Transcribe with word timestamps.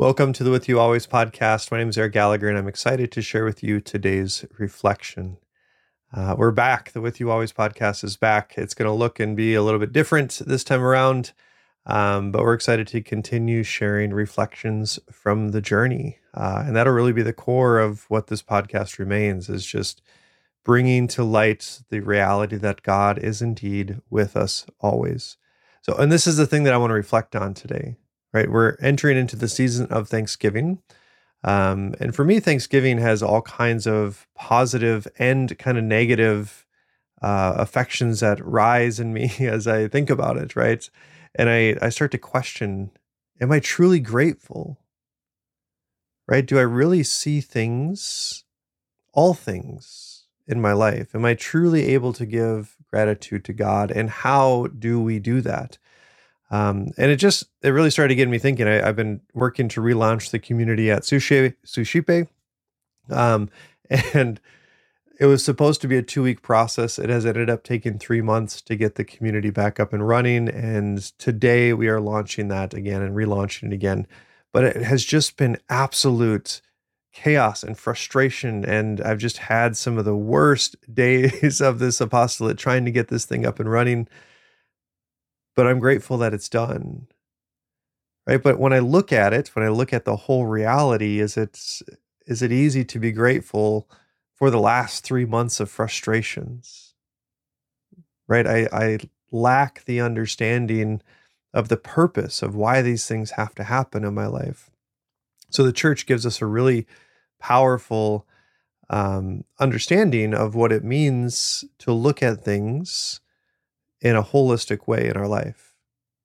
Welcome 0.00 0.32
to 0.32 0.44
the 0.44 0.50
With 0.50 0.66
You 0.66 0.80
Always 0.80 1.06
podcast. 1.06 1.70
My 1.70 1.76
name 1.76 1.90
is 1.90 1.98
Eric 1.98 2.14
Gallagher, 2.14 2.48
and 2.48 2.56
I'm 2.56 2.66
excited 2.66 3.12
to 3.12 3.20
share 3.20 3.44
with 3.44 3.62
you 3.62 3.82
today's 3.82 4.46
reflection. 4.58 5.36
Uh, 6.10 6.34
we're 6.38 6.52
back. 6.52 6.92
The 6.92 7.02
With 7.02 7.20
You 7.20 7.30
Always 7.30 7.52
podcast 7.52 8.02
is 8.02 8.16
back. 8.16 8.54
It's 8.56 8.72
going 8.72 8.88
to 8.88 8.94
look 8.94 9.20
and 9.20 9.36
be 9.36 9.52
a 9.52 9.62
little 9.62 9.78
bit 9.78 9.92
different 9.92 10.40
this 10.46 10.64
time 10.64 10.80
around, 10.80 11.34
um, 11.84 12.32
but 12.32 12.40
we're 12.40 12.54
excited 12.54 12.86
to 12.86 13.02
continue 13.02 13.62
sharing 13.62 14.14
reflections 14.14 14.98
from 15.12 15.50
the 15.50 15.60
journey. 15.60 16.16
Uh, 16.32 16.62
and 16.66 16.74
that'll 16.74 16.94
really 16.94 17.12
be 17.12 17.20
the 17.20 17.34
core 17.34 17.78
of 17.78 18.06
what 18.08 18.28
this 18.28 18.42
podcast 18.42 18.98
remains 18.98 19.50
is 19.50 19.66
just 19.66 20.00
bringing 20.64 21.08
to 21.08 21.22
light 21.22 21.82
the 21.90 22.00
reality 22.00 22.56
that 22.56 22.82
God 22.82 23.18
is 23.18 23.42
indeed 23.42 24.00
with 24.08 24.34
us 24.34 24.64
always. 24.80 25.36
So, 25.82 25.94
and 25.96 26.10
this 26.10 26.26
is 26.26 26.38
the 26.38 26.46
thing 26.46 26.62
that 26.62 26.72
I 26.72 26.78
want 26.78 26.88
to 26.88 26.94
reflect 26.94 27.36
on 27.36 27.52
today 27.52 27.96
right? 28.32 28.50
We're 28.50 28.76
entering 28.80 29.16
into 29.16 29.36
the 29.36 29.48
season 29.48 29.86
of 29.86 30.08
Thanksgiving. 30.08 30.82
Um, 31.42 31.94
and 32.00 32.14
for 32.14 32.24
me, 32.24 32.38
Thanksgiving 32.40 32.98
has 32.98 33.22
all 33.22 33.42
kinds 33.42 33.86
of 33.86 34.26
positive 34.34 35.08
and 35.18 35.58
kind 35.58 35.78
of 35.78 35.84
negative 35.84 36.66
uh, 37.22 37.54
affections 37.56 38.20
that 38.20 38.44
rise 38.44 39.00
in 39.00 39.12
me 39.12 39.32
as 39.40 39.66
I 39.66 39.88
think 39.88 40.10
about 40.10 40.36
it, 40.36 40.56
right? 40.56 40.88
And 41.34 41.48
I, 41.48 41.76
I 41.80 41.88
start 41.90 42.10
to 42.12 42.18
question 42.18 42.90
Am 43.40 43.50
I 43.50 43.58
truly 43.58 44.00
grateful? 44.00 44.78
Right? 46.28 46.44
Do 46.44 46.58
I 46.58 46.62
really 46.62 47.02
see 47.02 47.40
things, 47.40 48.44
all 49.14 49.34
things 49.34 50.26
in 50.46 50.60
my 50.60 50.72
life? 50.72 51.14
Am 51.14 51.24
I 51.24 51.34
truly 51.34 51.86
able 51.86 52.12
to 52.12 52.26
give 52.26 52.76
gratitude 52.88 53.44
to 53.46 53.52
God? 53.52 53.90
And 53.90 54.10
how 54.10 54.66
do 54.66 55.00
we 55.00 55.18
do 55.18 55.40
that? 55.40 55.78
Um, 56.50 56.88
and 56.98 57.10
it 57.10 57.16
just 57.16 57.44
it 57.62 57.70
really 57.70 57.90
started 57.90 58.16
getting 58.16 58.32
me 58.32 58.38
thinking. 58.38 58.66
I, 58.66 58.84
have 58.84 58.96
been 58.96 59.20
working 59.34 59.68
to 59.68 59.80
relaunch 59.80 60.30
the 60.30 60.38
community 60.38 60.90
at 60.90 61.02
Sushi 61.02 61.54
Suscipe, 61.64 62.28
um, 63.08 63.48
and 64.14 64.40
it 65.20 65.26
was 65.26 65.44
supposed 65.44 65.82
to 65.82 65.88
be 65.88 65.98
a 65.98 66.02
two 66.02 66.22
week 66.22 66.40
process. 66.40 66.98
It 66.98 67.10
has 67.10 67.26
ended 67.26 67.50
up 67.50 67.62
taking 67.62 67.98
three 67.98 68.22
months 68.22 68.62
to 68.62 68.74
get 68.74 68.94
the 68.94 69.04
community 69.04 69.50
back 69.50 69.78
up 69.78 69.92
and 69.92 70.08
running. 70.08 70.48
And 70.48 70.98
today 71.18 71.74
we 71.74 71.88
are 71.88 72.00
launching 72.00 72.48
that 72.48 72.72
again 72.72 73.02
and 73.02 73.14
relaunching 73.14 73.64
it 73.64 73.74
again. 73.74 74.06
But 74.50 74.64
it 74.64 74.82
has 74.82 75.04
just 75.04 75.36
been 75.36 75.58
absolute 75.68 76.62
chaos 77.12 77.62
and 77.62 77.76
frustration. 77.76 78.64
And 78.64 79.02
I've 79.02 79.18
just 79.18 79.36
had 79.38 79.76
some 79.76 79.98
of 79.98 80.06
the 80.06 80.16
worst 80.16 80.74
days 80.92 81.60
of 81.60 81.80
this 81.80 82.00
apostolate 82.00 82.56
trying 82.56 82.86
to 82.86 82.90
get 82.90 83.08
this 83.08 83.26
thing 83.26 83.44
up 83.44 83.60
and 83.60 83.70
running 83.70 84.08
but 85.56 85.66
I'm 85.66 85.78
grateful 85.78 86.18
that 86.18 86.34
it's 86.34 86.48
done. 86.48 87.08
Right. 88.26 88.42
But 88.42 88.58
when 88.58 88.72
I 88.72 88.78
look 88.78 89.12
at 89.12 89.32
it, 89.32 89.48
when 89.56 89.64
I 89.64 89.70
look 89.70 89.92
at 89.92 90.04
the 90.04 90.16
whole 90.16 90.46
reality, 90.46 91.20
is 91.20 91.36
it 91.36 91.82
is 92.26 92.42
it 92.42 92.52
easy 92.52 92.84
to 92.84 92.98
be 93.00 93.12
grateful 93.12 93.88
for 94.34 94.50
the 94.50 94.60
last 94.60 95.04
three 95.04 95.24
months 95.24 95.58
of 95.58 95.70
frustrations? 95.70 96.94
Right. 98.28 98.46
I, 98.46 98.68
I 98.72 98.98
lack 99.32 99.84
the 99.84 100.00
understanding 100.00 101.02
of 101.52 101.68
the 101.68 101.76
purpose 101.76 102.42
of 102.42 102.54
why 102.54 102.82
these 102.82 103.06
things 103.06 103.32
have 103.32 103.54
to 103.56 103.64
happen 103.64 104.04
in 104.04 104.14
my 104.14 104.26
life. 104.26 104.70
So 105.50 105.64
the 105.64 105.72
church 105.72 106.06
gives 106.06 106.24
us 106.24 106.40
a 106.40 106.46
really 106.46 106.86
powerful 107.40 108.26
um, 108.88 109.44
understanding 109.58 110.34
of 110.34 110.54
what 110.54 110.72
it 110.72 110.84
means 110.84 111.64
to 111.78 111.92
look 111.92 112.22
at 112.22 112.44
things 112.44 113.20
in 114.02 114.16
a 114.16 114.22
holistic 114.24 114.88
way 114.88 115.08
in 115.08 115.16
our 115.16 115.28
life, 115.28 115.74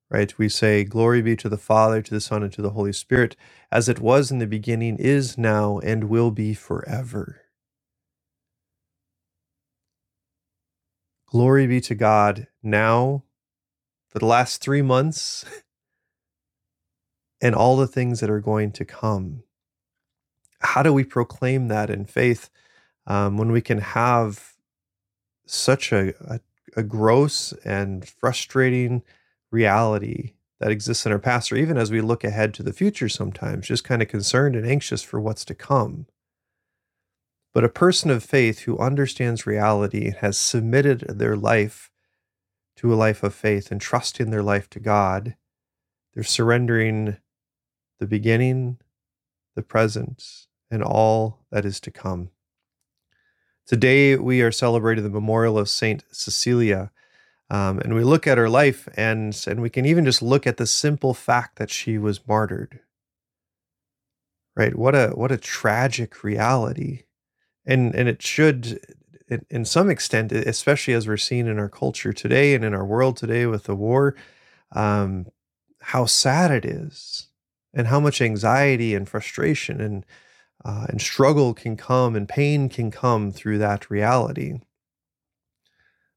right? 0.09 0.37
We 0.37 0.49
say, 0.49 0.83
Glory 0.85 1.21
be 1.21 1.35
to 1.37 1.49
the 1.49 1.57
Father, 1.57 2.01
to 2.01 2.13
the 2.13 2.21
Son, 2.21 2.43
and 2.43 2.53
to 2.53 2.61
the 2.63 2.71
Holy 2.71 2.93
Spirit, 2.93 3.35
as 3.71 3.89
it 3.89 3.99
was 3.99 4.31
in 4.31 4.39
the 4.39 4.47
beginning, 4.47 4.97
is 4.99 5.37
now, 5.37 5.79
and 5.79 6.05
will 6.05 6.31
be 6.31 6.53
forever. 6.53 7.41
Glory 11.27 11.67
be 11.67 11.81
to 11.81 11.95
God 11.95 12.47
now 12.63 13.23
for 14.09 14.19
the 14.19 14.27
last 14.27 14.61
three 14.61 14.81
months 14.83 15.45
and 17.41 17.55
all 17.55 17.77
the 17.77 17.87
things 17.87 18.21
that 18.21 18.29
are 18.31 18.41
going 18.41 18.71
to 18.73 18.85
come. 18.85 19.43
How 20.61 20.83
do 20.83 20.93
we 20.93 21.03
proclaim 21.05 21.69
that 21.69 21.89
in 21.89 22.05
faith 22.05 22.49
um, 23.07 23.37
when 23.37 23.51
we 23.51 23.61
can 23.61 23.79
have 23.79 24.53
such 25.47 25.91
a, 25.93 26.13
a 26.33 26.39
a 26.75 26.83
gross 26.83 27.53
and 27.63 28.07
frustrating 28.07 29.01
reality 29.51 30.33
that 30.59 30.71
exists 30.71 31.05
in 31.05 31.11
our 31.11 31.19
past, 31.19 31.51
or 31.51 31.55
even 31.55 31.77
as 31.77 31.91
we 31.91 32.01
look 32.01 32.23
ahead 32.23 32.53
to 32.53 32.63
the 32.63 32.73
future 32.73 33.09
sometimes, 33.09 33.67
just 33.67 33.83
kind 33.83 34.01
of 34.01 34.07
concerned 34.07 34.55
and 34.55 34.65
anxious 34.65 35.01
for 35.01 35.19
what's 35.19 35.45
to 35.45 35.55
come. 35.55 36.07
But 37.53 37.63
a 37.63 37.69
person 37.69 38.09
of 38.09 38.23
faith 38.23 38.59
who 38.59 38.77
understands 38.77 39.45
reality 39.45 40.07
and 40.07 40.15
has 40.17 40.37
submitted 40.37 41.05
their 41.07 41.37
life 41.37 41.91
to 42.77 42.93
a 42.93 42.95
life 42.95 43.23
of 43.23 43.33
faith 43.33 43.71
and 43.71 43.79
trusting 43.79 44.29
their 44.29 44.43
life 44.43 44.69
to 44.71 44.79
God, 44.79 45.35
they're 46.13 46.23
surrendering 46.23 47.17
the 47.99 48.07
beginning, 48.07 48.77
the 49.55 49.61
present, 49.61 50.47
and 50.69 50.83
all 50.83 51.45
that 51.51 51.65
is 51.65 51.79
to 51.81 51.91
come. 51.91 52.31
Today, 53.65 54.15
we 54.15 54.41
are 54.41 54.51
celebrating 54.51 55.03
the 55.03 55.09
memorial 55.09 55.57
of 55.57 55.69
Saint 55.69 56.03
Cecilia. 56.11 56.91
Um, 57.49 57.79
and 57.79 57.95
we 57.95 58.03
look 58.03 58.27
at 58.27 58.37
her 58.37 58.49
life 58.49 58.87
and, 58.95 59.35
and 59.47 59.61
we 59.61 59.69
can 59.69 59.85
even 59.85 60.05
just 60.05 60.21
look 60.21 60.45
at 60.45 60.57
the 60.57 60.67
simple 60.67 61.13
fact 61.13 61.57
that 61.57 61.71
she 61.71 61.97
was 61.97 62.27
martyred. 62.27 62.79
Right? 64.55 64.75
What 64.75 64.95
a 64.95 65.09
what 65.09 65.31
a 65.31 65.37
tragic 65.37 66.23
reality. 66.23 67.03
And 67.65 67.93
and 67.93 68.07
it 68.07 68.21
should 68.21 68.79
in, 69.27 69.45
in 69.49 69.65
some 69.65 69.89
extent, 69.89 70.31
especially 70.31 70.93
as 70.93 71.07
we're 71.07 71.17
seeing 71.17 71.47
in 71.47 71.59
our 71.59 71.69
culture 71.69 72.13
today 72.13 72.53
and 72.53 72.63
in 72.63 72.73
our 72.73 72.85
world 72.85 73.17
today 73.17 73.45
with 73.47 73.63
the 73.63 73.75
war, 73.75 74.15
um, 74.71 75.25
how 75.81 76.05
sad 76.05 76.51
it 76.51 76.65
is 76.65 77.27
and 77.73 77.87
how 77.87 77.99
much 77.99 78.21
anxiety 78.21 78.95
and 78.95 79.09
frustration 79.09 79.81
and 79.81 80.05
uh, 80.65 80.87
and 80.89 80.99
struggle 80.99 81.53
can 81.53 81.77
come 81.77 82.15
and 82.15 82.27
pain 82.27 82.67
can 82.67 82.89
come 82.89 83.31
through 83.31 83.59
that 83.59 83.89
reality. 83.91 84.59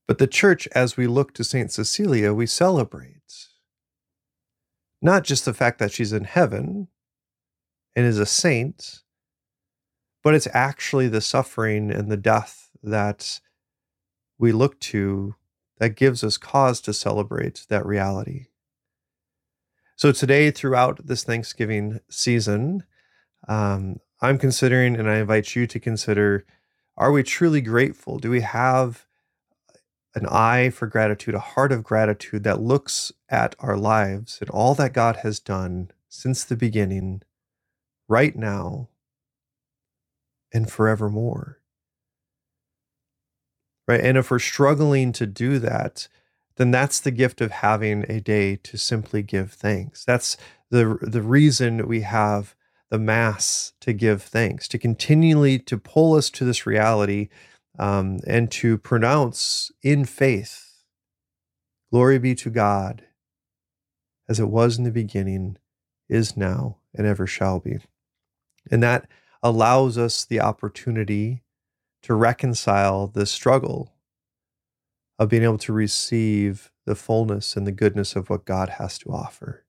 But 0.07 0.17
the 0.17 0.27
church, 0.27 0.67
as 0.75 0.97
we 0.97 1.07
look 1.07 1.35
to 1.35 1.45
St. 1.45 1.71
Cecilia, 1.71 2.33
we 2.33 2.47
celebrate 2.47 3.15
not 5.03 5.23
just 5.23 5.45
the 5.45 5.53
fact 5.53 5.79
that 5.79 5.93
she's 5.93 6.15
in 6.15 6.25
heaven 6.25 6.89
and 7.95 8.07
is 8.07 8.19
a 8.19 8.27
saint, 8.27 9.03
but 10.25 10.35
it's 10.35 10.49
actually 10.53 11.09
the 11.09 11.21
suffering 11.21 11.93
and 11.93 12.11
the 12.11 12.17
death 12.17 12.71
that 12.83 13.41
we 14.39 14.51
look 14.51 14.81
to 14.81 15.35
that 15.79 15.95
gives 15.95 16.25
us 16.25 16.39
cause 16.39 16.81
to 16.81 16.93
celebrate 16.93 17.67
that 17.69 17.85
reality. 17.85 18.47
So, 19.95 20.11
today, 20.13 20.51
throughout 20.51 21.07
this 21.07 21.25
Thanksgiving 21.25 22.01
season, 22.09 22.85
um, 23.49 23.99
I'm 24.21 24.39
considering, 24.39 24.97
and 24.97 25.09
I 25.09 25.19
invite 25.19 25.55
you 25.55 25.67
to 25.67 25.81
consider 25.81 26.45
are 26.97 27.13
we 27.13 27.23
truly 27.23 27.61
grateful? 27.61 28.19
Do 28.19 28.29
we 28.29 28.41
have 28.41 29.07
an 30.17 30.27
eye 30.27 30.71
for 30.71 30.89
gratitude, 30.89 31.37
a 31.37 31.39
heart 31.39 31.71
of 31.71 31.85
gratitude 31.85 32.43
that 32.43 32.61
looks 32.61 33.13
at 33.29 33.55
our 33.61 33.77
lives 33.77 34.39
and 34.41 34.51
all 34.51 34.75
that 34.75 34.93
God 34.93 35.19
has 35.23 35.39
done 35.39 35.93
since 36.09 36.43
the 36.43 36.57
beginning, 36.57 37.23
right 38.09 38.35
now, 38.35 38.89
and 40.53 40.69
forevermore? 40.69 41.61
Right? 43.87 44.01
And 44.01 44.19
if 44.19 44.31
we're 44.31 44.41
struggling 44.41 45.13
to 45.13 45.27
do 45.27 45.61
that, 45.61 46.09
then 46.57 46.73
that's 46.73 46.99
the 46.99 47.13
gift 47.13 47.41
of 47.41 47.53
having 47.53 48.05
a 48.09 48.21
day 48.21 48.57
to 48.57 48.77
simply 48.77 49.23
give 49.23 49.53
thanks. 49.53 50.05
That's 50.05 50.37
the 50.71 50.99
the 51.01 51.23
reason 51.23 51.87
we 51.87 52.01
have 52.01 52.57
the 52.91 52.99
mass 52.99 53.73
to 53.81 53.93
give 53.93 54.23
thanks, 54.23 54.67
to 54.69 54.79
continually 54.79 55.59
to 55.59 55.79
pull 55.79 56.15
us 56.15 56.31
to 56.31 56.45
this 56.45 56.67
reality 56.67 57.29
um, 57.79 58.21
and 58.27 58.51
to 58.51 58.79
pronounce 58.79 59.71
in 59.83 60.05
faith, 60.05 60.85
glory 61.93 62.19
be 62.19 62.35
to 62.35 62.51
God, 62.51 63.05
as 64.29 64.41
it 64.41 64.49
was 64.49 64.79
in 64.79 64.85
the 64.85 64.91
beginning, 64.91 65.57
is 66.09 66.37
now, 66.37 66.79
and 66.95 67.07
ever 67.07 67.27
shall 67.27 67.61
be. 67.61 67.79
And 68.71 68.83
that 68.83 69.09
allows 69.43 69.97
us 69.97 70.25
the 70.25 70.41
opportunity 70.41 71.43
to 72.03 72.15
reconcile 72.15 73.07
the 73.07 73.27
struggle 73.27 73.95
of 75.19 75.29
being 75.29 75.43
able 75.43 75.59
to 75.59 75.73
receive 75.73 76.71
the 76.87 76.95
fullness 76.95 77.57
and 77.57 77.67
the 77.67 77.73
goodness 77.73 78.17
of 78.17 78.31
what 78.31 78.45
God 78.45 78.71
has 78.71 78.99
to 79.01 79.11
offer 79.11 79.65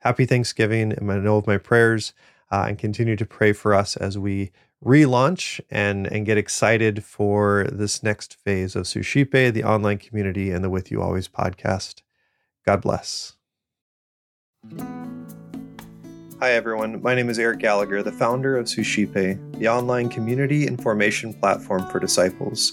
happy 0.00 0.26
Thanksgiving. 0.26 0.92
And 0.92 1.10
I 1.10 1.18
know 1.18 1.36
of 1.36 1.46
my 1.46 1.58
prayers 1.58 2.12
uh, 2.50 2.66
and 2.68 2.78
continue 2.78 3.16
to 3.16 3.26
pray 3.26 3.52
for 3.52 3.74
us 3.74 3.96
as 3.96 4.18
we 4.18 4.50
relaunch 4.84 5.60
and, 5.70 6.06
and 6.06 6.26
get 6.26 6.38
excited 6.38 7.04
for 7.04 7.66
this 7.70 8.02
next 8.02 8.34
phase 8.34 8.74
of 8.74 8.86
Suscipe, 8.86 9.30
the 9.30 9.64
online 9.64 9.98
community, 9.98 10.50
and 10.50 10.64
the 10.64 10.70
With 10.70 10.90
You 10.90 11.02
Always 11.02 11.28
podcast. 11.28 12.02
God 12.66 12.82
bless. 12.82 13.34
Hi, 16.40 16.52
everyone. 16.52 17.02
My 17.02 17.14
name 17.14 17.28
is 17.28 17.38
Eric 17.38 17.58
Gallagher, 17.58 18.02
the 18.02 18.12
founder 18.12 18.56
of 18.56 18.68
Suscipe, 18.68 19.12
the 19.12 19.68
online 19.68 20.08
community 20.08 20.66
and 20.66 20.80
formation 20.82 21.34
platform 21.34 21.86
for 21.90 22.00
disciples. 22.00 22.72